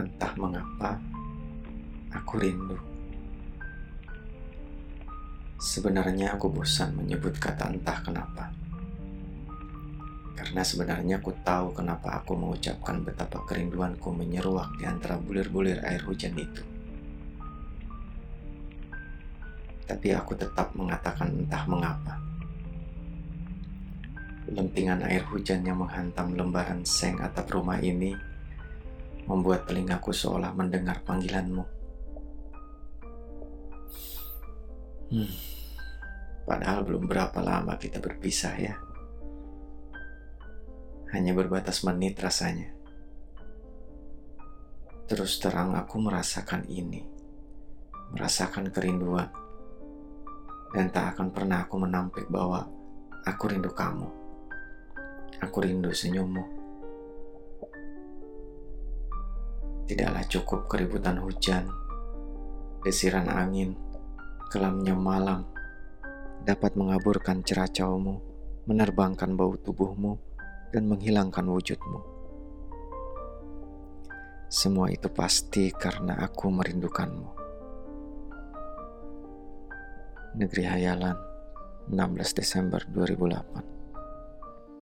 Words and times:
Entah 0.00 0.32
mengapa, 0.40 0.96
aku 2.08 2.40
rindu. 2.40 2.78
Sebenarnya 5.60 6.32
aku 6.32 6.48
bosan 6.48 6.96
menyebut 6.96 7.36
kata 7.36 7.68
entah 7.68 8.00
kenapa. 8.00 8.48
Karena 10.32 10.64
sebenarnya 10.64 11.20
aku 11.20 11.36
tahu 11.44 11.76
kenapa 11.76 12.16
aku 12.16 12.32
mengucapkan 12.32 13.04
betapa 13.04 13.44
kerinduanku 13.44 14.08
menyeruak 14.08 14.72
di 14.80 14.88
antara 14.88 15.20
bulir-bulir 15.20 15.84
air 15.84 16.00
hujan 16.08 16.32
itu. 16.32 16.64
Tapi 19.84 20.16
aku 20.16 20.32
tetap 20.32 20.72
mengatakan 20.72 21.28
entah 21.44 21.68
mengapa. 21.68 22.16
Lemtingan 24.48 25.04
air 25.04 25.28
hujan 25.28 25.60
yang 25.60 25.84
menghantam 25.84 26.32
lembaran 26.32 26.88
seng 26.88 27.20
atap 27.20 27.52
rumah 27.52 27.76
ini 27.84 28.29
membuat 29.30 29.70
telingaku 29.70 30.10
seolah 30.10 30.50
mendengar 30.50 31.06
panggilanmu. 31.06 31.62
Hmm, 35.10 35.34
padahal 36.42 36.82
belum 36.82 37.06
berapa 37.06 37.38
lama 37.38 37.78
kita 37.78 38.02
berpisah 38.02 38.54
ya. 38.58 38.74
Hanya 41.14 41.30
berbatas 41.34 41.86
menit 41.86 42.18
rasanya. 42.18 42.74
Terus 45.06 45.38
terang 45.42 45.74
aku 45.74 45.98
merasakan 45.98 46.66
ini. 46.70 47.02
Merasakan 48.14 48.70
kerinduan. 48.70 49.30
Dan 50.70 50.90
tak 50.94 51.18
akan 51.18 51.34
pernah 51.34 51.66
aku 51.66 51.82
menampik 51.82 52.30
bahwa 52.30 52.62
aku 53.26 53.50
rindu 53.50 53.74
kamu. 53.74 54.06
Aku 55.42 55.66
rindu 55.66 55.90
senyummu. 55.90 56.59
Tidaklah 59.90 60.22
cukup 60.30 60.70
keributan 60.70 61.18
hujan, 61.18 61.66
desiran 62.86 63.26
angin, 63.26 63.74
kelamnya 64.46 64.94
malam 64.94 65.42
dapat 66.46 66.78
mengaburkan 66.78 67.42
ceracaumu, 67.42 68.22
menerbangkan 68.70 69.34
bau 69.34 69.58
tubuhmu, 69.58 70.14
dan 70.70 70.86
menghilangkan 70.86 71.42
wujudmu. 71.42 72.06
Semua 74.46 74.94
itu 74.94 75.10
pasti 75.10 75.74
karena 75.74 76.22
aku 76.22 76.54
merindukanmu. 76.54 77.28
Negeri 80.38 80.64
Hayalan, 80.70 81.18
16 81.90 82.38
Desember 82.38 82.78
2008 82.94 83.79